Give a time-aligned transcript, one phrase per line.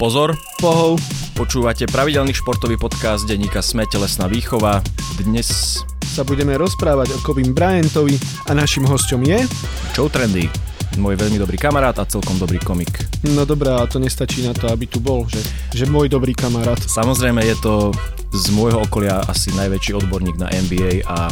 [0.00, 0.96] Pozor, Pohov.
[1.36, 4.80] počúvate pravidelný športový podcast denníka Sme telesná výchova.
[5.20, 5.76] Dnes
[6.08, 8.16] Sa budeme rozprávať o Kobim Bryantovi
[8.48, 9.44] a našim hosťom je...
[9.92, 10.48] Joe Trendy,
[10.96, 12.88] môj veľmi dobrý kamarát a celkom dobrý komik.
[13.28, 15.44] No dobré, ale to nestačí na to, aby tu bol, že,
[15.76, 16.80] že môj dobrý kamarát.
[16.80, 17.92] Samozrejme je to
[18.32, 21.28] z môjho okolia asi najväčší odborník na NBA a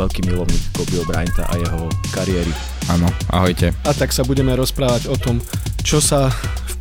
[0.00, 2.52] veľký milovník Kobeho Bryanta a jeho kariéry.
[2.88, 3.76] Áno, ahojte.
[3.84, 5.36] A tak sa budeme rozprávať o tom,
[5.84, 6.32] čo sa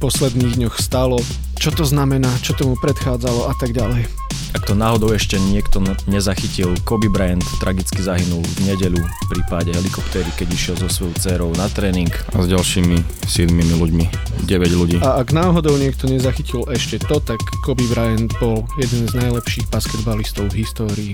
[0.05, 1.17] posledných dňoch stalo,
[1.57, 4.05] čo to znamená, čo tomu predchádzalo a tak ďalej.
[4.53, 10.29] Ak to náhodou ešte niekto nezachytil, Kobe Bryant tragicky zahynul v nedeľu v prípade helikoptéry,
[10.37, 12.13] keď išiel so svojou dcerou na tréning.
[12.37, 14.05] A s ďalšími 7 ľuďmi.
[14.45, 15.01] 9 ľudí.
[15.01, 20.53] A ak náhodou niekto nezachytil ešte to, tak Kobe Bryant bol jeden z najlepších basketbalistov
[20.53, 21.11] v histórii.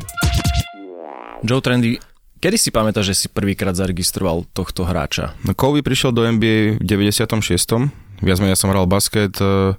[1.48, 1.96] Joe Trendy,
[2.44, 5.32] kedy si pamätáš, že si prvýkrát zaregistroval tohto hráča?
[5.48, 8.10] No, Kobe prišiel do NBA v 96.
[8.22, 9.38] Viac menej som hral basket.
[9.41, 9.74] e,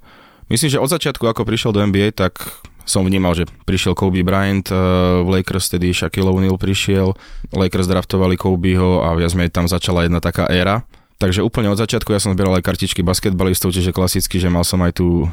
[0.52, 2.36] Myslím, že od začiatku, ako prišiel do NBA, tak
[2.84, 4.76] som vnímal, že prišiel Kobe Bryant, e,
[5.22, 7.14] v Lakers tedy Shaquille O'Neal prišiel,
[7.54, 10.84] Lakers draftovali Kobeho a viac menej tam začala jedna taká éra.
[11.16, 14.82] Takže úplne od začiatku ja som zbieral aj kartičky basketbalistov, čiže klasicky, že mal som
[14.82, 15.30] aj tú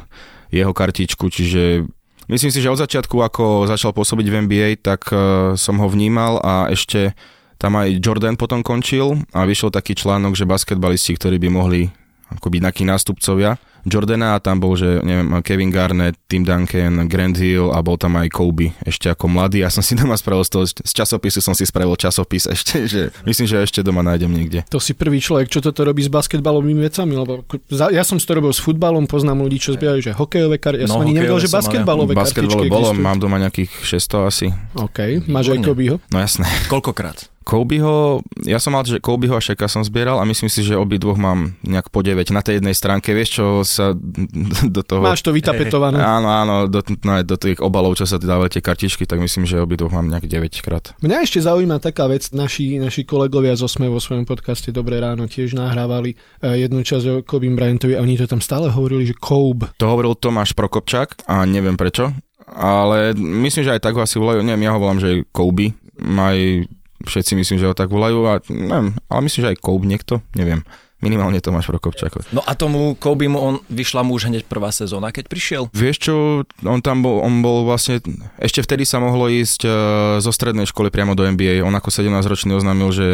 [0.54, 1.84] jeho kartičku, čiže
[2.30, 6.38] myslím si, že od začiatku, ako začal pôsobiť v NBA, tak e, som ho vnímal
[6.40, 7.18] a ešte
[7.60, 11.92] tam aj Jordan potom končil a vyšiel taký článok, že basketbalisti, ktorí by mohli
[12.32, 17.40] ako byť takí nástupcovia Jordana a tam bol, že neviem, Kevin Garnett, Tim Duncan, Grant
[17.40, 19.64] Hill a bol tam aj Kobe ešte ako mladý.
[19.64, 23.08] Ja som si doma spravil z toho, z časopisu som si spravil časopis ešte, že
[23.24, 24.68] myslím, že ešte doma nájdem niekde.
[24.68, 27.40] To si prvý človek, čo toto robí s basketbalovými vecami, lebo
[27.72, 30.84] ja som si to robil s futbalom, poznám ľudí, čo zbierajú, že hokejové kartičky.
[30.84, 33.06] Ja No, som ani nevedel, hokejové že basketbalové Basketbal kartičky bolo, existujú.
[33.08, 34.46] mám doma nejakých 600 asi.
[34.76, 35.58] OK, máš aj.
[35.64, 35.96] Kobeho?
[36.12, 36.44] No jasné.
[36.68, 37.30] Koľkokrát?
[37.40, 41.16] Kobeho, ja som mal, že Kobeho a Šeka som zbieral a myslím si, že obidvoch
[41.16, 43.16] mám nejak po 9 na tej jednej stránke.
[43.16, 43.96] Vieš, čo sa
[44.76, 45.00] do toho...
[45.00, 45.98] Máš to vytapetované.
[46.04, 49.56] Áno, áno, do, no, do tých obalov, čo sa dávajú tie kartičky, tak myslím, že
[49.56, 50.92] obidvoch mám nejak 9 krát.
[51.00, 55.24] Mňa ešte zaujíma taká vec, naši, naši kolegovia zo SME vo svojom podcaste Dobré ráno
[55.24, 56.14] tiež nahrávali
[56.44, 59.72] eh, jednu časť o Kobe Bryantovi a oni to tam stále hovorili, že Kobe.
[59.80, 62.12] To hovoril Tomáš Prokopčák a neviem prečo,
[62.52, 66.68] ale myslím, že aj tak ho asi volajú, neviem, ja ho volám, že Kobe, aj
[67.04, 70.64] všetci myslím, že ho tak volajú a neviem, ale myslím, že aj Kobe niekto, neviem.
[71.00, 72.28] Minimálne Tomáš Prokopčák.
[72.36, 75.62] No a tomu Kobe mu on, vyšla mu už hneď prvá sezóna, keď prišiel.
[75.72, 76.14] Vieš čo,
[76.60, 78.04] on tam bol, on bol vlastne,
[78.36, 79.72] ešte vtedy sa mohlo ísť uh,
[80.20, 81.64] zo strednej školy priamo do NBA.
[81.64, 83.08] On ako 17-ročný oznámil, že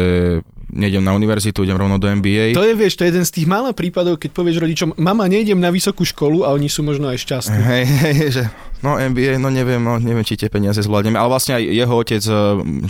[0.73, 2.51] nejdem na univerzitu, idem rovno do NBA.
[2.53, 5.59] To je, vieš, to je jeden z tých mála prípadov, keď povieš rodičom, mama, nejdem
[5.59, 7.61] na vysokú školu a oni sú možno aj šťastní.
[7.63, 8.43] Hej, hej, že
[8.83, 11.15] no NBA, no neviem, no neviem, či tie peniaze zvládneme.
[11.15, 12.37] Ale vlastne aj jeho otec eh,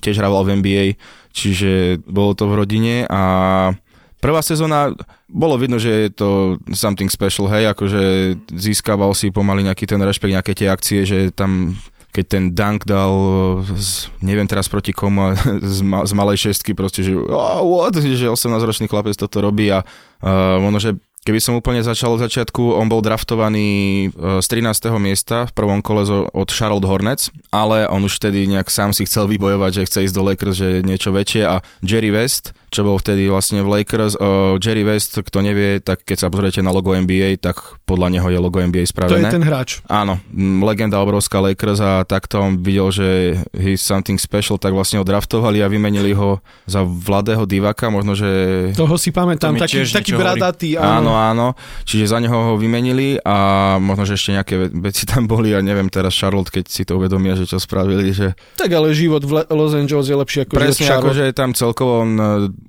[0.01, 0.85] tiež hrával v NBA,
[1.31, 3.21] čiže bolo to v rodine a
[4.17, 4.97] prvá sezóna,
[5.29, 6.29] bolo vidno, že je to
[6.73, 8.01] something special, hej, akože
[8.49, 11.77] získaval si pomaly nejaký ten rešpekt, nejaké tie akcie, že tam
[12.17, 13.13] keď ten dunk dal,
[13.77, 15.37] z, neviem teraz proti komu,
[15.77, 19.85] z, ma, z malej šestky proste, že oh, what, že 18-ročný chlapec toto robí a
[19.85, 20.91] uh, možno, že
[21.27, 23.67] Keby som úplne začal od začiatku, on bol draftovaný
[24.15, 24.95] e, z 13.
[24.95, 29.27] miesta v prvom kole od Charlotte Hornets, ale on už vtedy nejak sám si chcel
[29.27, 33.25] vybojovať, že chce ísť do Lakers, že niečo väčšie a Jerry West, čo bol vtedy
[33.25, 37.37] vlastne v Lakers, uh, Jerry West, kto nevie, tak keď sa pozriete na logo NBA,
[37.37, 39.27] tak podľa neho je logo NBA To je spravené.
[39.27, 39.79] ten hráč.
[39.85, 40.19] Áno,
[40.61, 43.07] legenda obrovská Lakers a takto on videl, že
[43.51, 48.27] he's something special, tak vlastne ho draftovali a vymenili ho za Vladého Divaka, možno, že
[48.73, 50.75] Toho si pamätám, To taký, taký bradatý.
[50.75, 51.11] Áno, Áno.
[51.13, 51.47] áno.
[51.83, 53.35] Čiže za neho ho vymenili a
[53.77, 56.95] možno, že ešte nejaké ve- veci tam boli a neviem teraz Charlotte, keď si to
[56.95, 60.57] uvedomia, že čo spravili, že Tak ale život v Los Angeles je lepší ako život
[60.57, 61.05] v presne Charlotte.
[61.05, 62.11] ako, že tam celkovo on,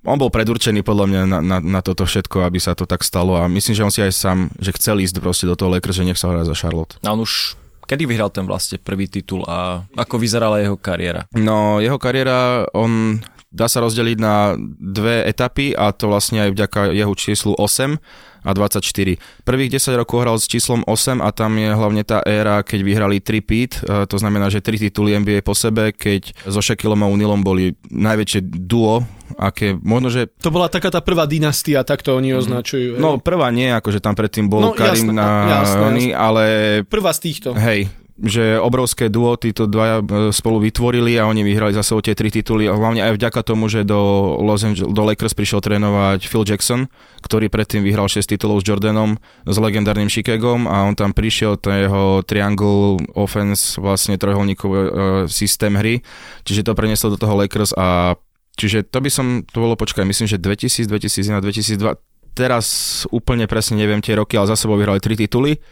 [0.04, 3.36] on bol predurčený podľa mňa na, na, na toto všetko, aby sa to tak stalo
[3.36, 6.06] a myslím, že on si aj sám, že chcel ísť proste do toho Lakers, že
[6.08, 6.96] nech sa hrá za Charlotte.
[7.04, 11.24] A on už kedy vyhral ten vlastne prvý titul a ako vyzerala jeho kariéra?
[11.32, 16.80] No, jeho kariéra, on dá sa rozdeliť na dve etapy a to vlastne aj vďaka
[16.92, 17.96] jeho číslu 8
[18.44, 19.18] a 24.
[19.44, 23.16] Prvých 10 rokov hral s číslom 8 a tam je hlavne tá éra, keď vyhrali
[23.18, 27.08] 3 pit, e, to znamená, že 3 tituly NBA po sebe, keď so Shaquillom a
[27.10, 29.04] Unilom boli najväčšie duo,
[29.36, 32.96] aké možno, že To bola taká tá prvá dynastia, tak to oni označujú.
[32.96, 33.00] hej.
[33.02, 35.28] no prvá nie, akože tam predtým bol No, Karim jasné, na
[35.62, 36.44] jasné, oni, ale
[36.88, 37.52] Prvá z týchto.
[37.54, 42.18] Hej, že obrovské duo títo dvaja e, spolu vytvorili a oni vyhrali za sebou tie
[42.18, 42.66] tri tituly.
[42.66, 46.90] A hlavne aj vďaka tomu, že do, Los Angeles, do Lakers prišiel trénovať Phil Jackson,
[47.22, 51.86] ktorý predtým vyhral 6 titulov s Jordanom, s legendárnym Chicagom a on tam prišiel, ten
[51.86, 54.90] jeho triangle offense, vlastne trojholníkový e,
[55.30, 56.02] systém hry,
[56.42, 58.18] čiže to prenieslo do toho Lakers a
[58.58, 62.66] čiže to by som, to bolo počkaj, myslím, že 2000, 2001, 2002, teraz
[63.14, 65.62] úplne presne neviem tie roky, ale za sebou vyhrali tri tituly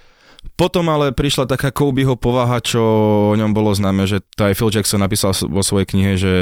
[0.55, 2.81] Potom ale prišla taká Kobeho povaha, čo
[3.33, 6.33] o ňom bolo známe, že to aj Phil Jackson napísal vo svojej knihe, že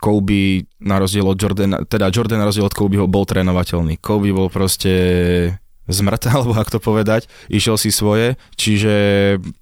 [0.00, 4.00] Kobe na rozdiel od Jordan, teda Jordan na rozdiel od Kobeho bol trénovateľný.
[4.00, 4.92] Kobe bol proste
[5.88, 8.94] zmrt, alebo ako to povedať, išiel si svoje, čiže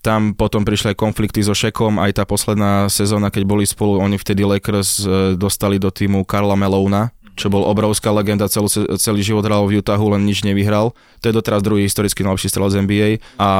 [0.00, 4.18] tam potom prišli aj konflikty so Šekom, aj tá posledná sezóna, keď boli spolu, oni
[4.18, 8.68] vtedy Lakers e, dostali do týmu Karla Melouna, čo bol obrovská legenda, celú,
[9.00, 10.92] celý život hral v Utahu, len nič nevyhral.
[11.20, 13.10] To je doteraz druhý historicky najlepší strelec NBA.
[13.40, 13.50] A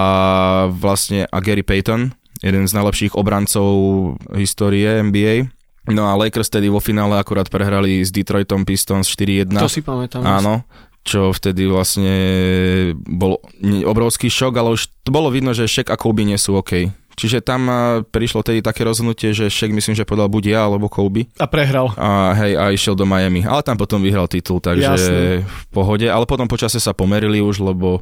[0.68, 2.12] vlastne a Gary Payton,
[2.44, 3.72] jeden z najlepších obrancov
[4.36, 5.48] histórie NBA.
[5.90, 9.58] No a Lakers tedy vo finále akurát prehrali s Detroitom Pistons 4-1.
[9.58, 10.22] To si pamätám.
[10.22, 10.62] Áno,
[11.02, 12.14] čo vtedy vlastne
[12.94, 13.42] bol
[13.82, 16.94] obrovský šok, ale už to bolo vidno, že Šek a Kobe nie sú OK.
[17.12, 17.68] Čiže tam
[18.08, 21.28] prišlo tedy také rozhodnutie, že Šek myslím, že podal buď ja alebo Kobe.
[21.36, 21.92] A prehral.
[21.96, 23.44] A hej, a išiel do Miami.
[23.44, 25.44] Ale tam potom vyhral titul, takže Jasne.
[25.44, 26.06] v pohode.
[26.08, 28.00] Ale potom počase sa pomerili už, lebo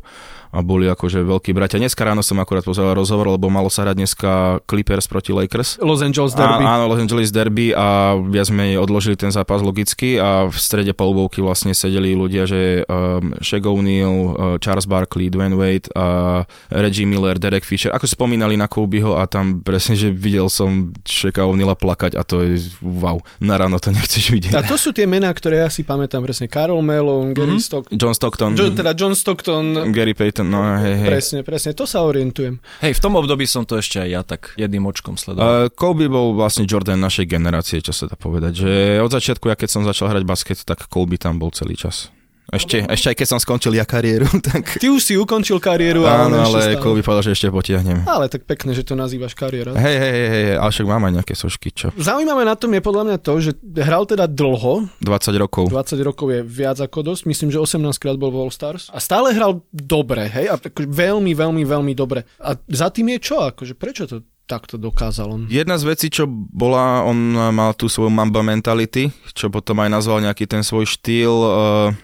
[0.50, 1.79] a boli akože veľkí bratia.
[1.79, 4.31] Dneska ráno som akurát pozeral rozhovor, lebo malo sa hrať dneska
[4.67, 5.79] Clippers proti Lakers.
[5.79, 6.67] Los Angeles Derby.
[6.67, 10.91] Á, áno, Los Angeles Derby a viac menej odložili ten zápas logicky a v strede
[10.91, 16.43] palubovky vlastne sedeli ľudia, že um, Shaq O'Neal, uh, Charles Barkley, Dwayne Wade a
[16.75, 21.46] Reggie Miller, Derek Fisher, ako spomínali na Kobeho a tam presne, že videl som Shaqa
[21.46, 24.58] O'Neala plakať a to je wow, na ráno to nechceš vidieť.
[24.58, 26.50] A to sú tie mená, ktoré ja si pamätám presne.
[26.50, 27.62] Carol Mellon, Gary mm-hmm.
[27.62, 27.94] Stockton.
[27.94, 28.50] John Stockton.
[28.58, 29.94] Jo, teda John Stockton.
[29.94, 31.08] Gary Payton ten, no hej, hej.
[31.12, 32.56] Presne, presne, to sa orientujem.
[32.81, 35.69] Hej, v tom období som to ešte aj ja tak jedným očkom sledoval.
[35.69, 38.72] Uh, Kobe bol vlastne Jordan našej generácie, čo sa dá povedať, že
[39.04, 42.08] od začiatku, ja keď som začal hrať basket, tak Kobe tam bol celý čas.
[42.50, 44.82] Ešte, ešte aj keď som skončil ja kariéru, tak...
[44.82, 48.02] Ty už si ukončil kariéru, ale Áno, ale Kobe povedal, že ešte potiahnem.
[48.11, 49.70] Ale tak pekne, že to nazývaš kariéra.
[49.79, 51.94] Hej, hej, hej, hej, ale však mám aj nejaké sošky, čo?
[51.94, 54.91] Zaujímavé na tom je podľa mňa to, že hral teda dlho.
[54.99, 55.70] 20 rokov.
[55.70, 57.23] 20 rokov je viac ako dosť.
[57.31, 58.91] Myslím, že 18 krát bol v All Stars.
[58.91, 60.50] A stále hral dobre, hej?
[60.50, 62.26] A veľmi, veľmi, veľmi dobre.
[62.43, 63.46] A za tým je čo?
[63.46, 65.43] Akože prečo to takto dokázal on.
[65.46, 70.26] Jedna z vecí, čo bola, on mal tú svoju mamba mentality, čo potom aj nazval
[70.26, 71.94] nejaký ten svoj štýl, uh,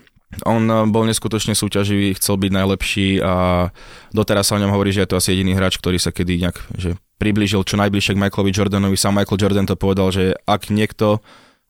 [0.44, 3.34] on eh, bol neskutočne súťaživý, chcel byť najlepší a
[4.10, 6.58] doteraz sa o ňom hovorí, že je to asi jediný hráč, ktorý sa kedy nejak
[6.76, 8.96] že priblížil čo najbližšie k Michaelovi Jordanovi.
[9.00, 11.24] Sam Michael Jordan to povedal, že ak niekto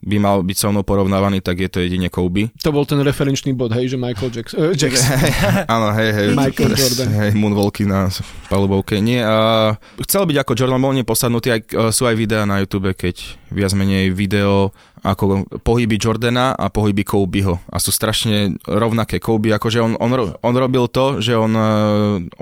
[0.05, 2.53] by mal byť so mnou porovnávaný, tak je to jedine Kobe.
[2.61, 4.59] To bol ten referenčný bod, hej, že Michael Jackson.
[4.61, 5.17] Uh, Jackson.
[5.67, 6.27] Áno, hej, hej.
[6.37, 7.11] Michael Jordan.
[7.17, 8.13] Hej, moonwalky na
[8.53, 9.01] palubovke.
[9.01, 9.37] Nie, a
[10.05, 13.73] chcel byť ako Jordan, bol neposadnutý, aj, e, sú aj videá na YouTube, keď viac
[13.73, 14.77] menej video
[15.07, 17.63] ako pohyby Jordana a pohyby Kobeho.
[17.71, 19.23] A sú strašne rovnaké.
[19.23, 21.71] Kobe, akože on, on, on robil to, že on, e,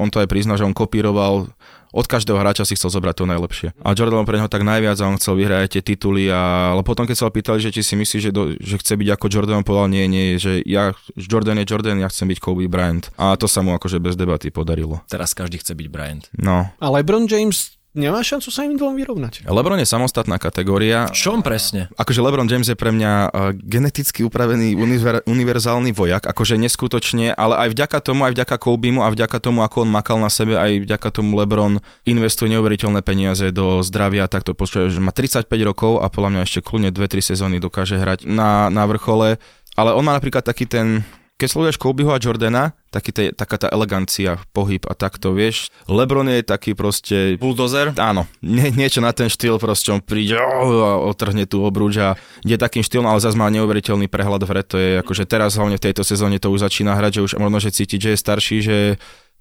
[0.00, 1.52] on to aj priznal, že on kopíroval
[1.94, 3.68] od každého hráča si chcel zobrať to najlepšie.
[3.86, 7.06] A Jordan pre neho tak najviac a on chcel vyhrať tie tituly, a, ale potom
[7.06, 9.62] keď sa ho pýtali, že či si myslí, že, do, že chce byť ako Jordan,
[9.62, 13.14] povedal nie, nie, že ja, Jordan je Jordan, ja chcem byť Kobe Bryant.
[13.14, 15.06] A to sa mu akože bez debaty podarilo.
[15.06, 16.26] Teraz každý chce byť Bryant.
[16.34, 16.66] No.
[16.82, 19.46] A LeBron James nemá šancu sa im dvom vyrovnať.
[19.46, 21.06] LeBron je samostatná kategória.
[21.08, 21.88] V čom presne?
[21.94, 27.68] Akože LeBron James je pre mňa geneticky upravený univer- univerzálny vojak, akože neskutočne, ale aj
[27.72, 31.08] vďaka tomu, aj vďaka Kobimu a vďaka tomu, ako on makal na sebe, aj vďaka
[31.14, 36.10] tomu LeBron investuje neuveriteľné peniaze do zdravia, tak to počuje, že má 35 rokov a
[36.10, 39.38] podľa mňa ešte kľudne 2-3 sezóny dokáže hrať na, na vrchole.
[39.74, 41.02] Ale on má napríklad taký ten
[41.34, 45.66] keď sleduješ Kobeho a Jordana, taký te, taká tá elegancia, pohyb a takto, vieš.
[45.90, 47.34] Lebron je taký proste...
[47.42, 47.90] Bulldozer?
[47.98, 52.14] Áno, nie, niečo na ten štýl, proste on príde a otrhne tú obruč a
[52.46, 55.74] ide takým štýlom, ale zase má neuveriteľný prehľad v hre, to je akože teraz hlavne
[55.74, 58.56] v tejto sezóne to už začína hrať, že už možno, že cítiť, že je starší,
[58.62, 58.76] že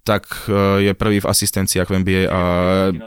[0.03, 2.39] tak e, je prvý v asistenciách v NBA a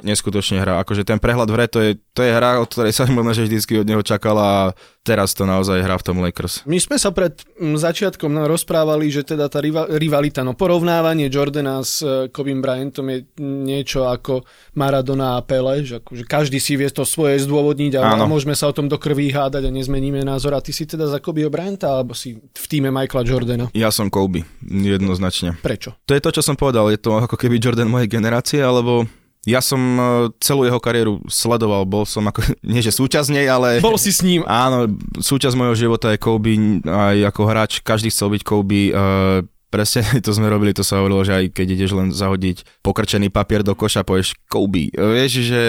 [0.00, 0.80] neskutočne hrá.
[0.80, 3.44] Akože ten prehľad v hre, to je, to je hra, od ktorej sa možno, že
[3.44, 4.72] vždycky od neho čakala
[5.06, 6.66] teraz to naozaj hrá v tom Lakers.
[6.66, 9.62] My sme sa pred začiatkom rozprávali, že teda tá
[9.94, 14.42] rivalita, no porovnávanie Jordana s e, Kobe Bryantom je niečo ako
[14.74, 18.66] Maradona a Pele, že akože každý si vie to svoje zdôvodniť a, a môžeme sa
[18.66, 20.58] o tom do krví hádať a nezmeníme názor.
[20.58, 23.70] A ty si teda za Kobeho Bryanta alebo si v týme Michaela Jordana?
[23.70, 25.54] Ja som Kobe, jednoznačne.
[25.62, 25.94] Prečo?
[26.08, 29.06] To je to, čo som povedal je to ako keby Jordan mojej generácie, alebo
[29.46, 30.02] ja som e,
[30.42, 33.78] celú jeho kariéru sledoval, bol som ako, nie že súčasne, ale...
[33.78, 34.42] Bol si s ním.
[34.42, 34.90] Áno,
[35.22, 40.34] súčasť môjho života je Kobe, aj ako hráč, každý chcel byť Kobe, uh, presne to
[40.34, 44.02] sme robili, to sa hovorilo, že aj keď ideš len zahodiť pokrčený papier do koša,
[44.02, 44.90] povieš Kobe.
[44.90, 45.62] Vieš, že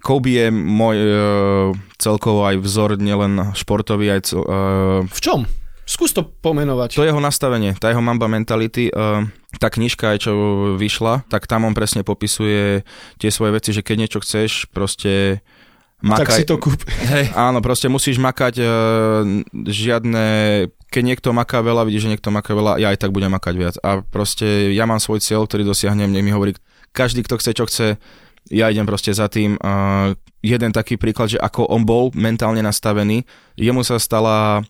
[0.00, 1.16] Kobe je môj uh,
[2.00, 4.32] celkovo aj vzor, nielen športový, aj...
[4.32, 5.40] Uh, v čom?
[5.88, 7.00] Skús to pomenovať.
[7.00, 9.24] To jeho nastavenie, tá jeho mamba mentality, uh,
[9.56, 10.32] tá knižka aj čo
[10.76, 12.84] vyšla, tak tam on presne popisuje
[13.16, 15.40] tie svoje veci, že keď niečo chceš, proste
[16.04, 16.20] makaj.
[16.28, 16.84] Tak si to kúp.
[16.84, 18.68] Hej, áno, proste musíš makať uh,
[19.64, 20.26] žiadne,
[20.92, 23.74] keď niekto maká veľa, vidíš, že niekto maká veľa, ja aj tak budem makať viac.
[23.80, 26.52] A proste ja mám svoj cieľ, ktorý dosiahnem, nech mi hovorí
[26.92, 27.96] každý, kto chce, čo chce,
[28.52, 29.56] ja idem proste za tým.
[29.64, 30.12] Uh,
[30.44, 33.24] jeden taký príklad, že ako on bol mentálne nastavený,
[33.56, 34.60] jemu sa stala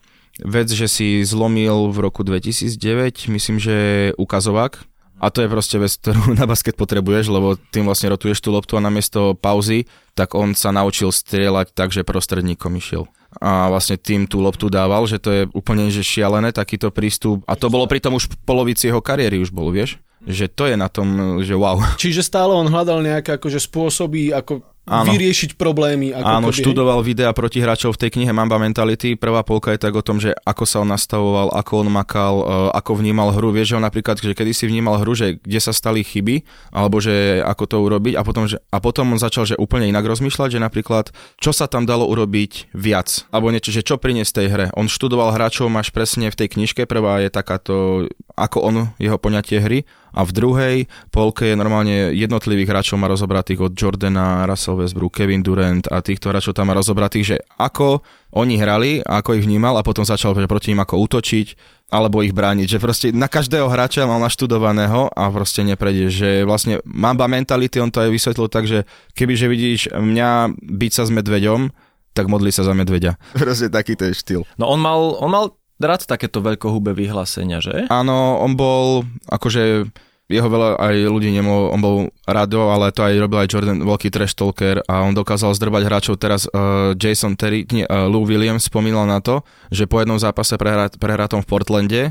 [0.43, 3.75] vec, že si zlomil v roku 2009, myslím, že
[4.15, 8.55] ukazovák, a to je proste vec, ktorú na basket potrebuješ, lebo tým vlastne rotuješ tú
[8.55, 13.05] loptu a namiesto pauzy, tak on sa naučil strieľať tak, že prostredníkom išiel.
[13.37, 17.45] A vlastne tým tú loptu dával, že to je úplne že šialené, takýto prístup.
[17.45, 20.01] A to bolo pritom už v polovici jeho kariéry už bolo, vieš?
[20.25, 21.77] Že to je na tom, že wow.
[22.01, 25.13] Čiže stále on hľadal nejaké akože spôsoby, ako Áno.
[25.13, 26.11] vyriešiť problémy.
[26.11, 29.13] Ako Áno, keby, študoval videa protihráčov v tej knihe Mamba Mentality.
[29.13, 32.45] Prvá polka je tak o tom, že ako sa on nastavoval, ako on makal, e,
[32.73, 33.53] ako vnímal hru.
[33.53, 36.41] Vieš, že on napríklad, že kedy si vnímal hru, že kde sa stali chyby,
[36.73, 40.03] alebo že ako to urobiť a potom, že, a potom on začal, že úplne inak
[40.03, 44.47] rozmýšľať, že napríklad, čo sa tam dalo urobiť viac, alebo niečo, že čo priniesť tej
[44.49, 44.65] hre.
[44.73, 49.61] On študoval hráčov, máš presne v tej knižke, prvá je takáto, ako on, jeho poňatie
[49.61, 50.75] hry a v druhej
[51.13, 56.29] polke je normálne jednotlivých hráčov má rozobratých od Jordana, Russell Westbrook, Kevin Durant a týchto
[56.29, 58.01] hráčov tam má rozobratých, že ako
[58.37, 62.67] oni hrali ako ich vnímal a potom začal proti ním ako útočiť alebo ich brániť,
[62.69, 67.89] že proste na každého hráča mal naštudovaného a proste neprejde, že vlastne Mamba mentality, on
[67.89, 68.85] to aj vysvetlil tak, že
[69.17, 71.73] kebyže vidíš mňa byť sa s medveďom,
[72.13, 73.17] tak modli sa za medveďa.
[73.41, 74.45] Proste taký ten štýl.
[74.61, 75.45] No on mal, on mal
[75.79, 77.87] rád takéto veľkohubé vyhlásenia, že?
[77.87, 79.87] Áno, on bol akože
[80.29, 81.97] jeho veľa aj ľudí nemohol, on bol
[82.29, 86.21] rado, ale to aj robil aj Jordan, veľký trash talker a on dokázal zdrbať hráčov.
[86.21, 89.41] Teraz uh, Jason Terry, nie, uh, Lou Williams spomínal na to,
[89.73, 92.01] že po jednom zápase prehrat, prehratom v Portlande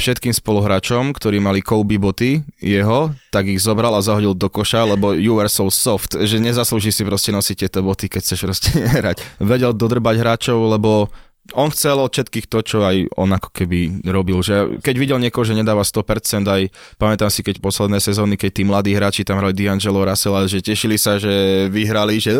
[0.00, 5.12] všetkým spoluhráčom, ktorí mali Kobe boty jeho, tak ich zobral a zahodil do koša, lebo
[5.12, 9.20] you are so soft, že nezaslúži si proste nosiť tieto boty, keď chceš proste hrať.
[9.44, 11.12] Vedel dodrbať hráčov, lebo
[11.56, 14.44] on chcel od všetkých to, čo aj on ako keby robil.
[14.44, 16.62] Že keď videl niekoho, že nedáva 100%, aj
[17.00, 21.00] pamätám si, keď posledné sezóny, keď tí mladí hráči tam hrali D'Angelo Russell, že tešili
[21.00, 22.36] sa, že vyhrali, že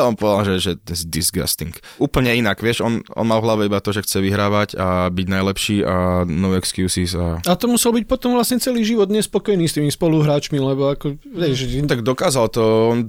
[0.00, 1.74] on povedal, že, že is disgusting.
[1.98, 5.26] Úplne inak, vieš, on, on mal v hlave iba to, že chce vyhrávať a byť
[5.26, 7.18] najlepší a no excuses.
[7.18, 7.42] A...
[7.42, 11.66] a to musel byť potom vlastne celý život nespokojný s tými spoluhráčmi, lebo ako, vieš,
[11.66, 11.82] že...
[11.88, 12.62] Tak dokázal to.
[12.94, 13.00] On,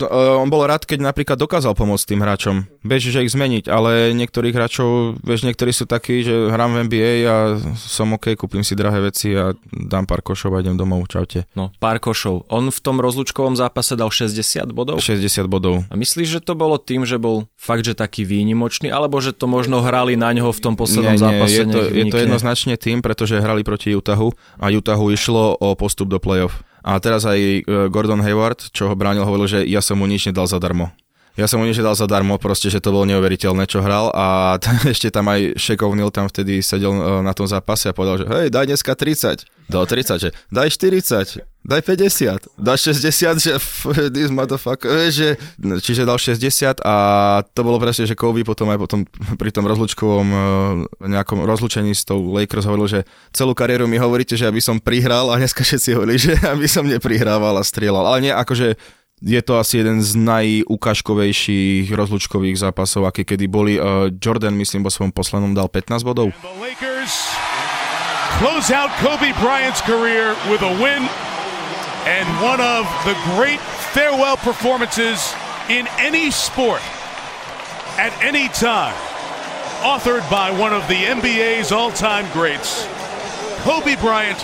[0.42, 2.56] on bol rád, keď napríklad dokázal pomôcť tým hráčom.
[2.82, 7.12] Vieš, že ich zmeniť, ale niektorých hráčov, vieš, niektorí sú takí, že hrám v NBA
[7.28, 7.36] a
[7.76, 11.46] som OK, kúpim si drahé veci a dám pár košov a idem domov, čaute.
[11.54, 12.48] No, pár košov.
[12.48, 15.04] On v tom rozlučkovom zápase dal 60 bodov?
[15.04, 15.84] 60 bodov.
[15.92, 19.46] A myslíš, že to bolo tým, že bol fakt, že taký výnimočný, alebo že to
[19.46, 21.60] možno hrali na ňo v tom poslednom nie, nie, zápase?
[21.60, 26.10] Je to, je to jednoznačne tým, pretože hrali proti Utahu a Utahu išlo o postup
[26.10, 26.64] do playoff.
[26.84, 30.28] A teraz aj e, Gordon Hayward, čo ho bránil, hovoril, že ja som mu nič
[30.28, 30.92] nedal zadarmo.
[31.34, 34.70] Ja som mu niečo dal zadarmo, proste, že to bolo neuveriteľné, čo hral a t-
[34.94, 35.82] ešte tam aj Shaq
[36.14, 39.50] tam vtedy sedel e, na tom zápase a povedal, že hej, daj dneska 30.
[39.64, 43.52] Dal 30, že daj 40, daj 50, daj 60, že
[44.12, 45.40] this motherfucker, že,
[45.82, 46.96] čiže dal 60 a
[47.42, 49.00] to bolo presne, že Kobe potom aj potom
[49.42, 50.38] pri tom rozlučkovom e,
[51.10, 53.00] nejakom rozlučení s tou Lakers hovoril, že
[53.34, 56.86] celú kariéru mi hovoríte, že aby som prihral a dneska všetci hovorili, že aby som
[56.86, 63.24] neprihrával a strieľal, ale nie, akože je to asi jeden z najukážkovejších rozlučkových zápasov, aké
[63.24, 63.80] kedy boli.
[64.20, 66.36] Jordan, myslím, vo svojom poslednom dal 15 bodov.
[68.42, 71.08] close out Kobe Bryant's career with a win
[72.04, 73.62] and one of the great
[73.94, 75.34] farewell performances
[75.70, 76.82] in any sport
[77.96, 78.96] at any time.
[79.86, 82.88] Authored by one of the NBA's all-time greats,
[83.64, 84.40] Kobe Bryant,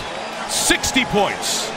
[0.48, 1.68] 60 points,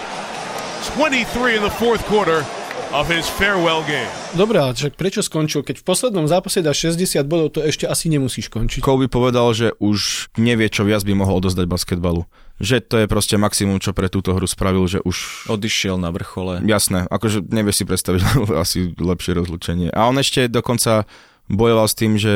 [0.95, 2.45] 23 in the fourth quarter,
[2.93, 4.07] of his farewell game.
[4.37, 5.65] Dobre, ale však prečo skončil?
[5.65, 8.85] Keď v poslednom zápase dá 60 bodov, to ešte asi nemusí skončiť.
[8.85, 12.29] Kobe povedal, že už nevie, čo viac by mohol dozdať basketbalu.
[12.61, 15.49] Že to je proste maximum, čo pre túto hru spravil, že už...
[15.49, 16.61] Odišiel na vrchole.
[16.61, 18.21] Jasné, akože nevie si predstaviť
[18.63, 19.89] asi lepšie rozlučenie.
[19.89, 21.09] A on ešte dokonca
[21.51, 22.35] bojoval s tým, že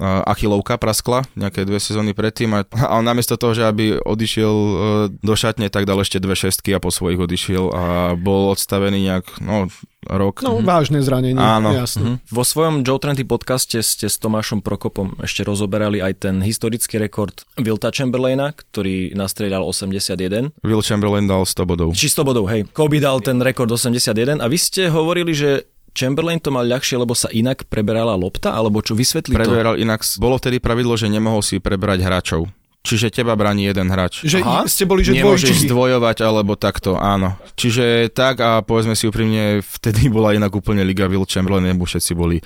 [0.00, 4.74] achilovka praskla nejaké dve sezóny predtým a, a on namiesto toho, že aby odišiel e,
[5.20, 7.84] do šatne, tak dal ešte dve šestky a po svojich odišiel a
[8.16, 9.68] bol odstavený nejak, no
[10.06, 10.42] rok.
[10.42, 10.66] No, mm-hmm.
[10.66, 11.70] vážne zranenie, Áno.
[11.70, 12.18] jasne.
[12.18, 12.34] Mm-hmm.
[12.34, 17.46] Vo svojom Joe Trendy podcaste ste s Tomášom Prokopom ešte rozoberali aj ten historický rekord
[17.54, 20.58] Wilta Chamberlaina, ktorý nastrieľal 81.
[20.66, 21.88] Will Chamberlain dal 100 bodov.
[21.94, 22.66] Či 100 bodov, hej.
[22.74, 27.12] Kobe dal ten rekord 81 a vy ste hovorili, že Chamberlain to mal ľahšie, lebo
[27.12, 29.84] sa inak preberala lopta, alebo čo vysvetlí Preberal to?
[29.84, 32.48] inak, bolo vtedy pravidlo, že nemohol si prebrať hráčov.
[32.82, 34.26] Čiže teba bráni jeden hráč.
[34.26, 34.66] Že Aha.
[34.66, 37.38] ste boli, že Nemôžeš zdvojovať, alebo takto, áno.
[37.54, 42.12] Čiže tak a povedzme si úprimne, vtedy bola inak úplne Liga Will Chamberlain, nebo všetci
[42.18, 42.42] boli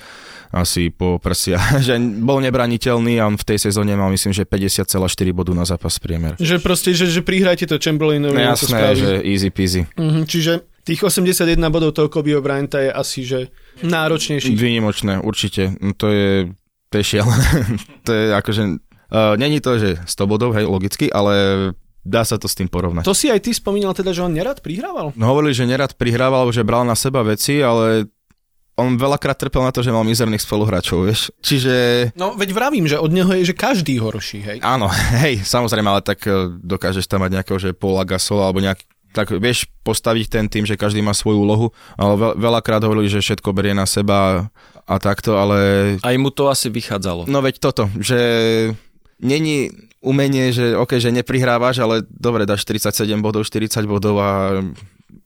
[0.53, 4.93] asi po prsia, že bol nebraniteľný a on v tej sezóne mal myslím, že 50,4
[5.33, 6.37] bodu na zápas priemer.
[6.37, 8.37] Že proste, že, že prihrajte to Chamberlainovi.
[8.37, 9.89] Jasné, že easy peasy.
[9.97, 13.39] Uh-huh, čiže tých 81 bodov toho Kobeho Bryanta je asi, že
[13.83, 14.55] náročnejší.
[14.55, 15.75] Výnimočné, určite.
[15.83, 16.55] No to je,
[16.87, 17.47] to je šialené.
[18.07, 18.63] to je akože,
[19.11, 21.35] uh, není to, že 100 bodov, hej, logicky, ale
[22.07, 23.03] dá sa to s tým porovnať.
[23.03, 25.11] To si aj ty spomínal teda, že on nerad prihrával?
[25.19, 28.07] No hovorili, že nerad prihrával, že bral na seba veci, ale
[28.77, 31.33] on veľakrát trpel na to, že mal mizerných spoluhráčov, vieš.
[31.41, 31.73] Čiže...
[32.13, 34.57] No veď vravím, že od neho je, že každý horší, hej.
[34.61, 34.85] Áno,
[35.25, 38.85] hej, samozrejme, ale tak e, dokážeš tam mať nejakého, že Paula Gasol alebo nejak,
[39.15, 43.55] tak vieš postaviť ten tým, že každý má svoju úlohu, ale veľakrát hovorili, že všetko
[43.55, 44.49] berie na seba
[44.87, 45.57] a takto, ale...
[45.99, 47.27] Aj mu to asi vychádzalo.
[47.27, 48.19] No veď toto, že
[49.21, 49.69] není
[50.01, 54.61] umenie, že ok, že neprihrávaš, ale dobre, dáš 47 bodov, 40 bodov a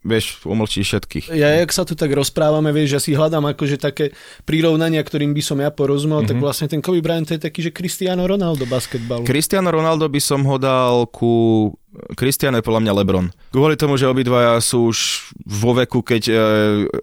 [0.01, 1.29] vieš, umlčí všetkých.
[1.33, 4.13] Ja, jak sa tu tak rozprávame, vieš, ja si hľadám akože také
[4.49, 6.29] prirovnania, ktorým by som ja porozumel, mm-hmm.
[6.29, 6.43] tak mhm.
[6.43, 9.29] vlastne ten Kobe Bryant je taký, že Cristiano Ronaldo basketbalu.
[9.29, 11.69] Cristiano Ronaldo by som ho dal ku
[12.15, 13.27] Cristiano je podľa mňa Lebron.
[13.51, 16.33] Kvôli tomu, že obidvaja sú už vo veku, keď e,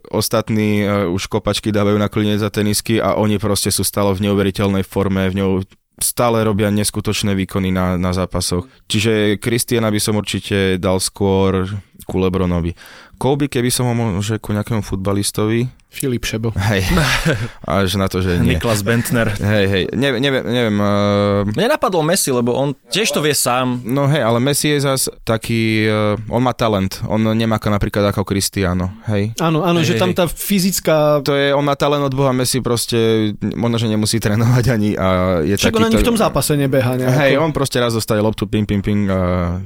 [0.09, 4.25] ostatní e, už kopačky dávajú na klinec za tenisky a oni proste sú stále v
[4.25, 5.52] neuveriteľnej forme, v ňou
[6.00, 8.67] stále robia neskutočné výkony na, na zápasoch.
[8.87, 11.67] Čiže Kristiana by som určite dal skôr
[12.09, 12.73] ku Lebronovi.
[13.21, 16.52] Kobe, keby som ho možno ku nejakému futbalistovi, Filip Šebo.
[16.52, 16.85] Hej.
[17.64, 18.61] Až na to, že nie.
[18.61, 19.33] Niklas Bentner.
[19.40, 19.85] Hej, hej.
[19.97, 20.45] Neviem, neviem.
[20.45, 21.49] neviem uh...
[21.49, 23.80] Mne Messi, lebo on tiež to vie sám.
[23.88, 27.00] No hej, ale Messi je zas taký, uh, on má talent.
[27.09, 29.33] On nemáka napríklad ako Cristiano, hej.
[29.40, 31.25] Áno, áno, hej, že tam tá fyzická...
[31.25, 35.40] To je, on má talent od Boha, Messi proste, možno, že nemusí trénovať ani a
[35.40, 35.80] je Však taký...
[35.80, 36.04] on ani to...
[36.04, 37.18] v tom zápase nebeha nejako.
[37.25, 39.21] Hej, on proste raz dostane loptu, ping, ping, ping a...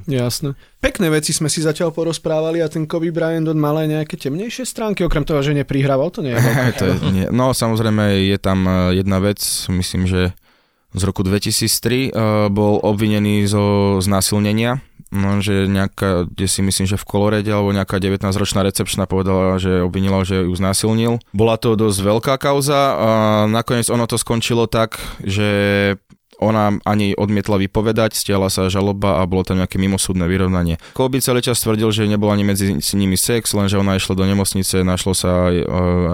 [0.07, 0.55] Jasné.
[0.83, 4.67] Pekné veci sme si zatiaľ porozprávali a ten Kobe Bryant on mal aj nejaké temnejšie
[4.67, 6.41] stránky, okrem toho, že neprihrával, to nie je
[6.79, 7.27] to je, nie.
[7.33, 9.41] No samozrejme je tam e, jedna vec,
[9.73, 10.37] myslím, že
[10.93, 16.85] z roku 2003 uh, e, bol obvinený zo znásilnenia, no, že nejaká, kde si myslím,
[16.85, 21.21] že v Kolorede alebo nejaká 19-ročná recepčná povedala, že obvinila, že ju znásilnil.
[21.33, 23.11] Bola to dosť veľká kauza a
[23.49, 25.49] nakoniec ono to skončilo tak, že
[26.43, 30.83] ona ani odmietla vypovedať, stiala sa žaloba a bolo tam nejaké mimosúdne vyrovnanie.
[30.93, 34.83] Kobe celý čas tvrdil, že nebol ani medzi nimi sex, lenže ona išla do nemocnice,
[34.83, 35.57] našlo sa aj,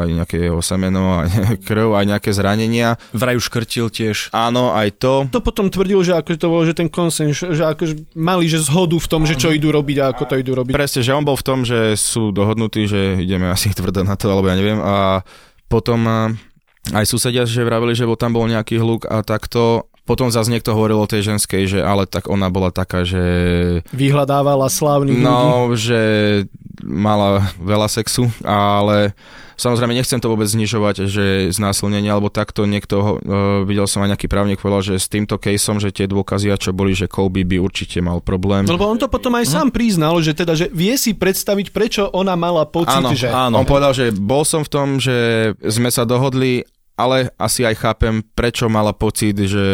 [0.04, 1.28] aj nejaké jeho semeno, aj
[1.68, 3.00] krv, aj nejaké zranenia.
[3.16, 4.28] Vraj už krtil tiež.
[4.36, 5.24] Áno, aj to.
[5.32, 8.96] To potom tvrdil, že akože to bolo, že ten konsens, že akože mali že zhodu
[8.96, 10.72] v tom, že čo idú robiť a ako to idú robiť.
[10.76, 14.28] Presne, že on bol v tom, že sú dohodnutí, že ideme asi tvrdo na to,
[14.28, 14.80] alebo ja neviem.
[14.80, 15.24] A
[15.68, 16.00] potom
[16.92, 21.04] aj susedia, že vravili, že tam bol nejaký hluk a takto potom zase niekto hovoril
[21.04, 23.20] o tej ženskej, že ale tak ona bola taká, že...
[23.92, 25.84] Vyhľadávala slávnych No, ľudí.
[25.84, 26.00] že
[26.80, 29.12] mala veľa sexu, ale
[29.58, 34.30] samozrejme nechcem to vôbec znižovať, že znásilnenie alebo takto niekto, uh, videl som aj nejaký
[34.30, 37.60] právnik povedal, že s týmto caseom, že tie dôkazy a čo boli, že Kobe by
[37.60, 38.64] určite mal problém.
[38.64, 39.52] No, lebo on to potom aj hm.
[39.52, 43.28] sám priznal, že teda, že vie si predstaviť, prečo ona mala pocit, áno, že...
[43.28, 46.64] Áno, on povedal, že bol som v tom, že sme sa dohodli
[46.98, 49.66] ale asi aj chápem, prečo mala pocit, že...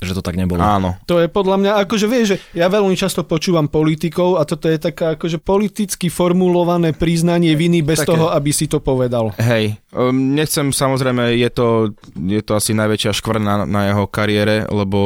[0.00, 0.64] Že to tak nebolo.
[0.64, 0.96] Áno.
[1.04, 4.80] To je podľa mňa, akože vieš, že ja veľmi často počúvam politikov a toto je
[4.80, 8.16] taká akože politicky formulované priznanie viny bez Také...
[8.16, 9.36] toho, aby si to povedal.
[9.36, 15.00] Hej, um, nechcem samozrejme, je to, je to asi najväčšia škvrna na jeho kariére, lebo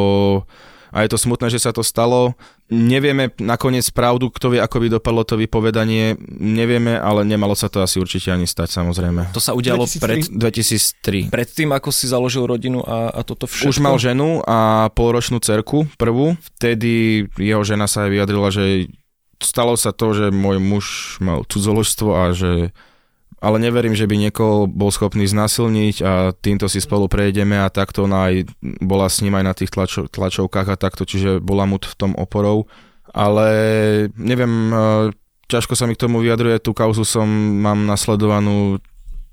[0.94, 2.34] a je to smutné, že sa to stalo.
[2.66, 7.78] Nevieme nakoniec pravdu, kto vie, ako by dopadlo to vypovedanie, nevieme, ale nemalo sa to
[7.78, 9.30] asi určite ani stať, samozrejme.
[9.30, 10.02] To sa udialo 2003.
[10.02, 11.34] pred 2003.
[11.34, 13.70] Pred tým, ako si založil rodinu a, a toto všetko?
[13.70, 16.34] Už mal ženu a polročnú cerku, prvú.
[16.58, 18.90] Vtedy jeho žena sa aj vyjadrila, že
[19.38, 20.86] stalo sa to, že môj muž
[21.22, 22.72] mal cudzoložstvo a že
[23.36, 28.08] ale neverím, že by niekoho bol schopný znasilniť a týmto si spolu prejdeme a takto
[28.08, 28.48] ona aj
[28.80, 32.16] bola s ním aj na tých tlačo, tlačovkách a takto, čiže bola mu v tom
[32.16, 32.64] oporou.
[33.12, 33.48] Ale
[34.16, 34.76] neviem, e,
[35.52, 37.28] ťažko sa mi k tomu vyjadruje, tú kauzu som
[37.60, 38.80] mám nasledovanú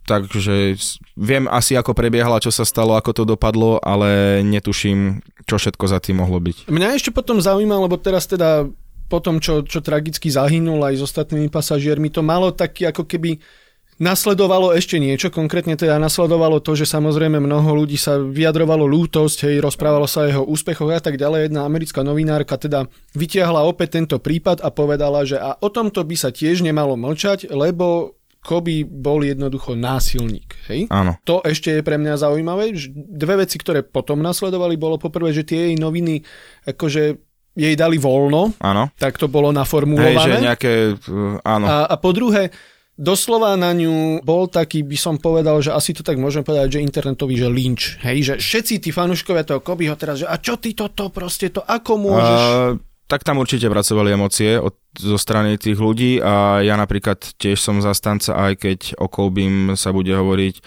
[0.03, 0.75] takže
[1.15, 6.03] viem asi, ako prebiehala, čo sa stalo, ako to dopadlo, ale netuším, čo všetko za
[6.03, 6.67] tým mohlo byť.
[6.67, 8.67] Mňa ešte potom zaujíma, lebo teraz teda
[9.07, 13.39] po tom, čo, čo tragicky zahynul aj s ostatnými pasažiermi, to malo taký ako keby
[14.03, 19.63] Nasledovalo ešte niečo, konkrétne teda nasledovalo to, že samozrejme mnoho ľudí sa vyjadrovalo lútosť, hej,
[19.63, 21.47] rozprávalo sa o jeho úspechoch a tak ďalej.
[21.47, 26.19] Jedna americká novinárka teda vytiahla opäť tento prípad a povedala, že a o tomto by
[26.19, 30.67] sa tiež nemalo mlčať, lebo Kobe bol jednoducho násilník.
[30.67, 30.91] Hej?
[30.91, 31.15] Áno.
[31.23, 32.75] To ešte je pre mňa zaujímavé.
[32.91, 36.19] Dve veci, ktoré potom nasledovali, bolo poprvé, že tie jej noviny
[36.67, 37.03] akože
[37.55, 38.51] jej dali voľno.
[38.59, 38.91] Áno.
[38.99, 40.19] Tak to bolo naformulované.
[40.19, 40.73] Hej, že nejaké,
[41.47, 41.65] áno.
[41.71, 42.51] A, a po druhé,
[43.03, 46.85] Doslova na ňu bol taký, by som povedal, že asi to tak môžeme povedať, že
[46.87, 47.99] internetový, že lynč.
[47.99, 51.59] Hej, že všetci tí fanúškovia toho Kobyho teraz, že a čo ty toto proste, to
[51.59, 52.39] ako môžeš...
[52.39, 52.79] Uh,
[53.11, 57.83] tak tam určite pracovali emócie od, zo strany tých ľudí a ja napríklad tiež som
[57.83, 60.63] zastanca, aj keď o Kolbím sa bude hovoriť,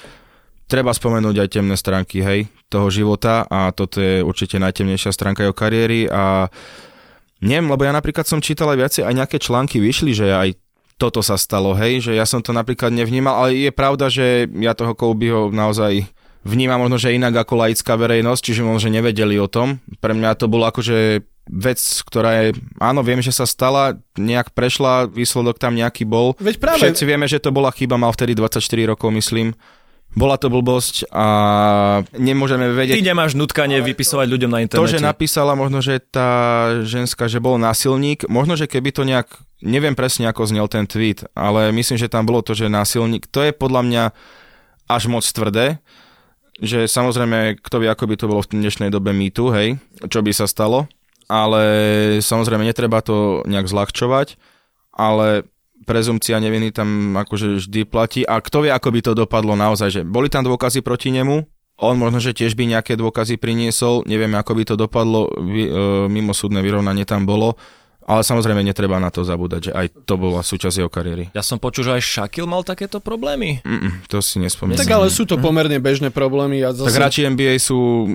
[0.69, 5.57] treba spomenúť aj temné stránky, hej, toho života a toto je určite najtemnejšia stránka jeho
[5.57, 6.53] kariéry a
[7.41, 10.66] neviem, lebo ja napríklad som čítal aj viacej, aj nejaké články vyšli, že aj
[10.97, 14.73] toto sa stalo, hej, že ja som to napríklad nevnímal, ale je pravda, že ja
[14.73, 16.09] toho Kolbyho naozaj
[16.47, 19.83] vnímam možno, že inak ako laická verejnosť, čiže možno, že nevedeli o tom.
[20.01, 25.07] Pre mňa to bolo akože vec, ktorá je, áno, viem, že sa stala, nejak prešla,
[25.07, 26.35] výsledok tam nejaký bol.
[26.43, 26.83] Veď práve...
[26.83, 29.55] Všetci vieme, že to bola chyba, mal vtedy 24 rokov, myslím.
[30.17, 31.27] Bola to blbosť a
[32.17, 33.05] nemôžeme vedieť...
[33.05, 34.81] Ty nemáš nutkanie vypisovať ľuďom na internete.
[34.81, 39.29] To, že napísala možno, že tá ženská, že bol násilník, možno, že keby to nejak,
[39.61, 43.45] neviem presne, ako znel ten tweet, ale myslím, že tam bolo to, že násilník, to
[43.45, 44.05] je podľa mňa
[44.89, 45.85] až moc tvrdé,
[46.65, 49.77] že samozrejme, kto vie, ako by to bolo v dnešnej dobe mýtu, hej,
[50.09, 50.89] čo by sa stalo,
[51.29, 51.61] ale
[52.25, 54.41] samozrejme netreba to nejak zľahčovať,
[54.97, 55.45] ale
[55.85, 60.03] prezumcia neviny tam akože vždy platí a kto vie, ako by to dopadlo naozaj, že
[60.03, 61.45] boli tam dôkazy proti nemu,
[61.77, 66.33] on možno, že tiež by nejaké dôkazy priniesol, nevieme, ako by to dopadlo, e, mimo
[66.33, 67.61] súdne vyrovnanie tam bolo,
[68.07, 71.29] ale samozrejme netreba na to zabúdať, že aj to bola súčasť jeho kariéry.
[71.35, 73.61] Ja som počul, že aj Shaquille mal takéto problémy.
[73.67, 74.79] Mm, to si nespomínam.
[74.79, 76.63] Tak ale sú to pomerne bežné problémy.
[76.63, 76.87] A zase...
[76.87, 78.07] Tak hráči NBA sú,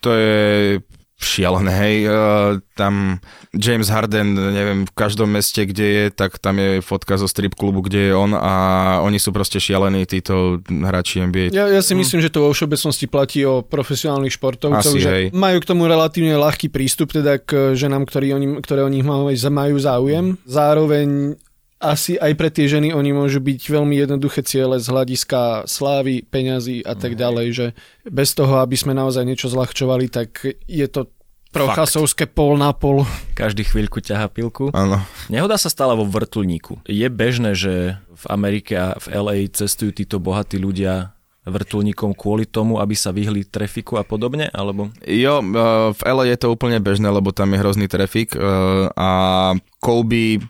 [0.00, 0.80] to je
[1.16, 1.96] šialené, hej.
[2.06, 3.24] Uh, tam
[3.56, 7.80] James Harden, neviem, v každom meste, kde je, tak tam je fotka zo strip klubu,
[7.80, 8.54] kde je on a
[9.00, 11.56] oni sú proste šialení, títo hráči NBA.
[11.56, 12.00] Ja, ja si hm.
[12.04, 15.24] myslím, že to vo všeobecnosti platí o profesionálnych športovcov, Asi, že hej.
[15.32, 19.76] majú k tomu relatívne ľahký prístup, teda k ženám, ktorí oni, ktoré o nich majú
[19.80, 20.36] záujem.
[20.44, 21.40] Zároveň
[21.76, 26.80] asi aj pre tie ženy oni môžu byť veľmi jednoduché ciele z hľadiska slávy, peňazí
[26.80, 27.66] a tak ďalej, že
[28.08, 31.12] bez toho, aby sme naozaj niečo zľahčovali, tak je to
[31.56, 33.08] Prochasovské pol na pol.
[33.32, 34.68] Každý chvíľku ťaha pilku.
[34.76, 35.00] Áno.
[35.32, 36.84] Nehoda sa stala vo vrtulníku.
[36.84, 42.82] Je bežné, že v Amerike a v LA cestujú títo bohatí ľudia vrtulníkom kvôli tomu,
[42.82, 44.90] aby sa vyhli trafiku a podobne, alebo?
[45.06, 45.46] Jo, e,
[45.94, 48.40] v LA je to úplne bežné, lebo tam je hrozný trafik e,
[48.92, 49.10] a
[49.78, 50.42] Kobe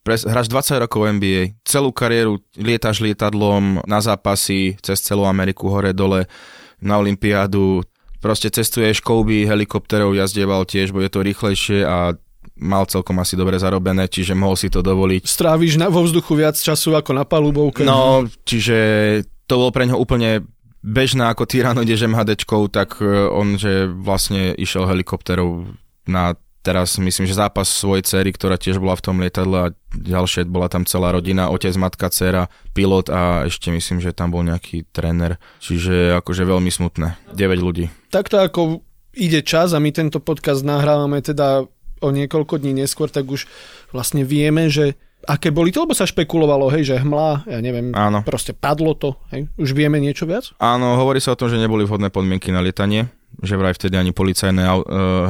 [0.00, 5.92] Pres, hráš 20 rokov NBA, celú kariéru lietaš lietadlom na zápasy cez celú Ameriku, hore,
[5.92, 6.24] dole,
[6.80, 7.84] na Olympiádu,
[8.24, 12.16] proste cestuješ Kobe helikopterov, jazdieval tiež, bo je to rýchlejšie a
[12.60, 15.24] mal celkom asi dobre zarobené, čiže mohol si to dovoliť.
[15.24, 17.84] Stráviš na, vo vzduchu viac času ako na palubovke.
[17.84, 18.76] No, čiže
[19.44, 20.44] to bolo pre neho úplne
[20.84, 25.72] bežná, ako ty ráno ideš MHDčkou, tak e, on, že vlastne išiel helikopterov
[26.08, 30.44] na teraz myslím, že zápas svojej cery, ktorá tiež bola v tom lietadle a ďalšie
[30.48, 34.88] bola tam celá rodina, otec, matka, dcera, pilot a ešte myslím, že tam bol nejaký
[34.92, 35.40] tréner.
[35.64, 37.16] Čiže akože veľmi smutné.
[37.32, 37.88] 9 ľudí.
[38.12, 38.84] Takto ako
[39.16, 41.66] ide čas a my tento podcast nahrávame teda
[42.00, 43.44] o niekoľko dní neskôr, tak už
[43.92, 44.96] vlastne vieme, že
[45.28, 48.24] aké boli to, lebo sa špekulovalo, hej, že hmla, ja neviem, Áno.
[48.24, 49.52] proste padlo to, hej.
[49.60, 50.48] Už vieme niečo viac?
[50.56, 54.12] Áno, hovorí sa o tom, že neboli vhodné podmienky na lietanie že vraj vtedy ani
[54.12, 54.80] policajné uh,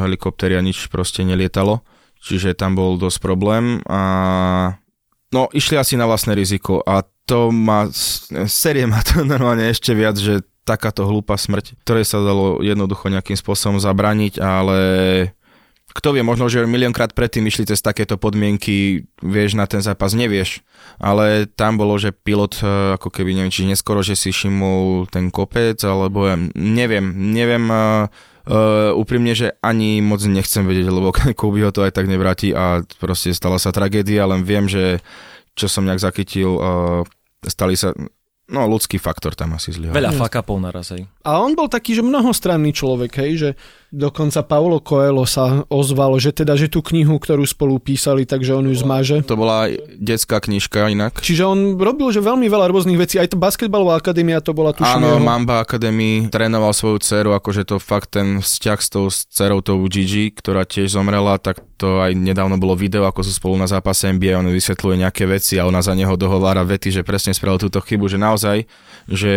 [0.03, 1.83] helikoptery a nič proste nelietalo,
[2.21, 4.01] čiže tam bol dosť problém a
[5.31, 7.87] no išli asi na vlastné riziko a to má,
[8.51, 13.35] série má to normálne ešte viac, že takáto hlúpa smrť, ktorej sa dalo jednoducho nejakým
[13.35, 14.79] spôsobom zabraniť, ale
[15.91, 20.63] kto vie, možno, že miliónkrát predtým išli cez takéto podmienky, vieš, na ten zápas, nevieš.
[21.03, 25.35] Ale tam bolo, že pilot, e, ako keby, neviem, či neskoro, že si všimol ten
[25.35, 28.07] kopec, alebo ja neviem, neviem, uh,
[28.47, 32.87] uh, úprimne, že ani moc nechcem vedieť, lebo Kobe ho to aj tak nevráti a
[33.03, 35.03] proste stala sa tragédia, len viem, že
[35.59, 37.03] čo som nejak zachytil, uh,
[37.45, 37.93] stali sa,
[38.51, 39.95] No, ľudský faktor tam asi zlyhal.
[39.95, 41.07] Veľa fuck naraz, hej.
[41.23, 43.51] A on bol taký, že mnohostranný človek, hej, že
[43.91, 48.71] dokonca Paulo Coelho sa ozvalo, že teda, že tú knihu, ktorú spolu písali, takže on
[48.71, 49.23] ju zmaže.
[49.27, 51.19] To bola detská knižka inak.
[51.19, 55.03] Čiže on robil, že veľmi veľa rôznych vecí, aj to basketbalová akadémia to bola tuším.
[55.03, 55.23] Áno, jeho.
[55.23, 60.31] Mamba Academy trénoval svoju dceru, akože to fakt ten vzťah s tou dcerou, tou Gigi,
[60.31, 64.37] ktorá tiež zomrela, tak to aj nedávno bolo video, ako sú spolu na zápase NBA,
[64.37, 68.05] on vysvetľuje nejaké veci a ona za neho dohovára vety, že presne spravil túto chybu,
[68.05, 68.69] že naozaj,
[69.09, 69.35] že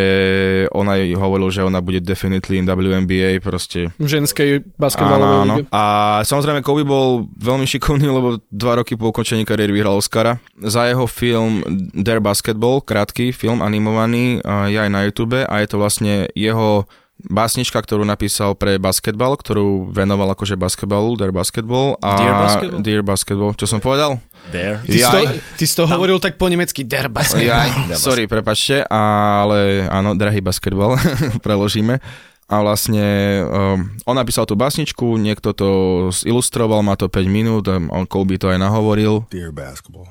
[0.76, 3.96] ona hovoril, že ona bude definitely in WNBA, proste.
[3.96, 4.12] V
[4.44, 5.56] ženskej basketbalovej áno, áno.
[5.72, 5.84] A
[6.28, 10.38] samozrejme Kobe bol veľmi šikovný, lebo dva roky po ukončení kariéry vyhral Oscara.
[10.60, 11.64] Za jeho film
[11.96, 16.86] Dare Basketball, krátky film animovaný, je aj na YouTube a je to vlastne jeho
[17.24, 21.96] básnička, ktorú napísal pre basketbal, ktorú venoval akože basketbalu, Dear Basketball.
[22.04, 22.80] A Dear Basketball?
[22.84, 23.52] Dear Basketball.
[23.56, 24.20] Čo som povedal?
[24.52, 24.84] There.
[24.84, 25.20] Ty, si to,
[25.56, 27.48] ty si to hovoril tak po nemecky, Der Basketball.
[27.48, 31.00] Jaj, sorry, prepačte, ale áno, drahý basketbal,
[31.46, 32.04] preložíme.
[32.54, 33.02] A vlastne
[33.50, 35.70] um, on napísal tú básničku, niekto to
[36.22, 39.26] ilustroval, má to 5 minút, on Kobe to aj nahovoril.
[39.34, 40.06] Dear basketball.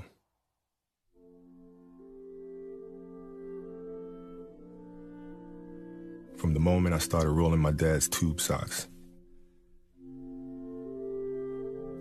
[6.43, 8.91] From the moment I started rolling my dad's tube socks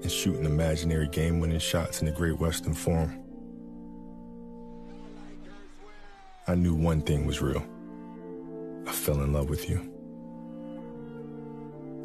[0.01, 3.13] and shooting imaginary game-winning shots in the Great Western Forum,
[6.49, 7.61] I knew one thing was real.
[8.89, 10.00] I fell in love with you.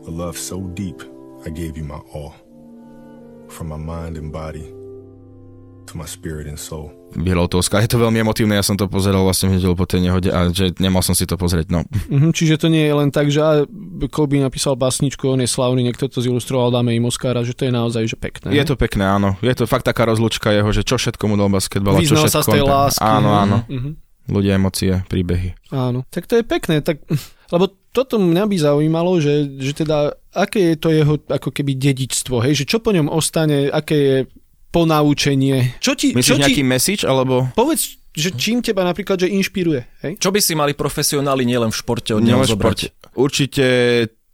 [0.06, 1.02] A love so deep,
[1.42, 2.30] I gave you my all.
[3.50, 4.70] From my mind and body
[5.86, 6.94] to my spirit and soul.
[7.14, 10.30] Bielotovská, je to veľmi emotívne, ja som to pozeral vlastne v nedelu po tej nehode
[10.30, 11.86] a že nemal som si to pozrieť, no.
[11.86, 13.66] Mm-hmm, čiže to nie je len tak, že
[14.10, 17.72] Kobe napísal básničku, on je slavný, niekto to zilustroval, dáme im Oscara, že to je
[17.74, 18.54] naozaj že pekné.
[18.54, 19.38] Je to pekné, áno.
[19.42, 21.98] Je to fakt taká rozlučka jeho, že čo všetko mu dal basketbal.
[21.98, 23.02] Vyznal čo všetko sa z tej lásky.
[23.02, 23.56] Áno, áno.
[23.66, 23.92] Mm-hmm.
[24.26, 25.54] Ľudia, emócie, príbehy.
[25.70, 26.98] Áno, tak to je pekné, tak
[27.54, 32.44] lebo toto mňa by zaujímalo, že, že teda aké je to jeho ako keby dedičstvo,
[32.44, 34.16] hej, že čo po ňom ostane, aké je
[34.68, 35.80] ponaučenie.
[35.80, 37.48] Čo ti, Myslíš čo nejaký ti, message, alebo...
[37.56, 40.12] Povedz, že čím teba napríklad, že inšpiruje, hej?
[40.20, 42.92] Čo by si mali profesionáli nielen v športe od neho zobrať?
[43.16, 43.64] Určite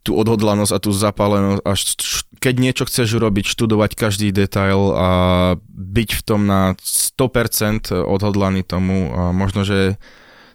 [0.03, 1.81] tú odhodlanosť a tú zapálenosť až
[2.43, 5.09] keď niečo chceš urobiť, študovať každý detail a
[5.71, 9.95] byť v tom na 100% odhodlaný tomu a možno, že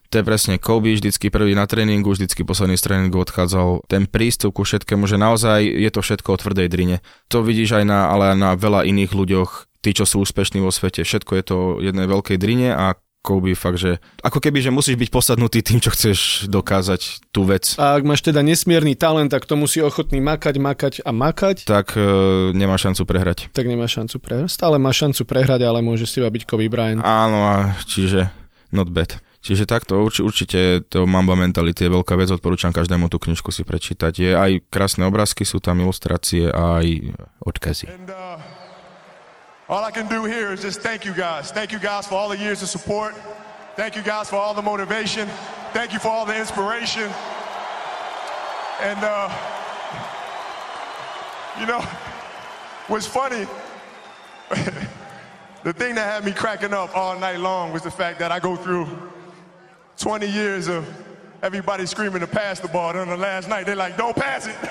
[0.08, 3.88] to je presne Kobe, vždycky prvý na tréningu, vždycky posledný z tréningu odchádzal.
[3.92, 7.04] Ten prístup ku všetkému, že naozaj je to všetko o tvrdej drine.
[7.28, 9.52] To vidíš aj na, ale aj na veľa iných ľuďoch,
[9.84, 11.04] tí, čo sú úspešní vo svete.
[11.04, 12.96] Všetko je to jednej veľkej drine a
[13.28, 17.76] Kobe fakt, že ako keby, že musíš byť posadnutý tým, čo chceš dokázať tú vec.
[17.76, 21.68] A ak máš teda nesmierny talent, tak to musí ochotný makať, makať a makať.
[21.68, 22.08] Tak e,
[22.56, 23.52] nemá šancu prehrať.
[23.52, 24.48] Tak nemá šancu prehrať.
[24.48, 27.04] Stále má šancu prehrať, ale môže si byť Kobe Bryant.
[27.04, 28.32] Áno, a čiže
[28.72, 29.20] not bad.
[29.48, 33.64] Čiže takto urč, určite to Mamba Mentality je veľká vec, odporúčam každému tú knižku si
[33.64, 34.12] prečítať.
[34.20, 37.16] Je aj krásne obrázky, sú tam ilustrácie a aj
[37.48, 37.88] odkazy.
[37.88, 38.44] And, uh,
[39.72, 41.56] all I can do here is just thank you guys.
[41.56, 43.16] Thank you guys for all the years of support.
[43.80, 45.32] Thank you guys for all the motivation.
[45.72, 47.08] Thank you for all the inspiration.
[48.84, 49.32] And, uh,
[51.56, 51.80] you know,
[52.92, 53.48] what's funny,
[55.64, 58.44] the thing that had me cracking up all night long was the fact that I
[58.44, 58.92] go through
[59.98, 60.86] 20 years of
[61.42, 62.94] everybody screaming to pass the ball.
[62.94, 64.56] Then the last night, they're like, don't pass it.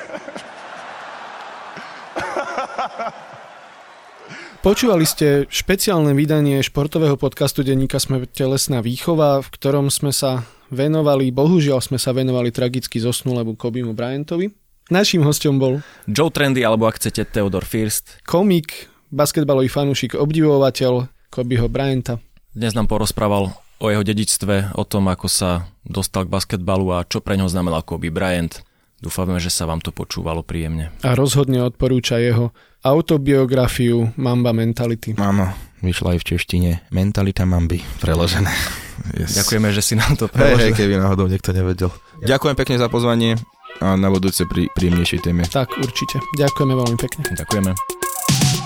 [4.67, 10.43] Počúvali ste špeciálne vydanie športového podcastu denníka Sme telesná výchova, v ktorom sme sa
[10.75, 14.51] venovali, bohužiaľ sme sa venovali tragicky zosnulému Kobimu Bryantovi.
[14.91, 18.23] Naším hostom bol Joe Trendy, alebo ak chcete Theodor First.
[18.27, 22.19] Komik, basketbalový fanúšik, obdivovateľ Kobiho Bryanta.
[22.51, 27.21] Dnes nám porozprával o jeho dedičstve, o tom, ako sa dostal k basketbalu a čo
[27.21, 28.65] pre ňo znamenal Kobe Bryant.
[28.97, 30.89] Dúfame, že sa vám to počúvalo príjemne.
[31.05, 35.13] A rozhodne odporúča jeho autobiografiu Mamba Mentality.
[35.21, 35.53] Áno,
[35.85, 38.53] vyšla aj v češtine Mentalita Mamby, preložené.
[39.13, 39.37] Yes.
[39.39, 40.73] Ďakujeme, že si nám to preložil.
[40.73, 41.93] Hej, hey, keby náhodou niekto nevedel.
[42.25, 43.37] Ďakujem pekne za pozvanie
[43.79, 45.45] a na budúce pri príjemnejšej téme.
[45.47, 46.17] Tak, určite.
[46.35, 47.23] Ďakujeme veľmi pekne.
[47.37, 48.66] Ďakujeme.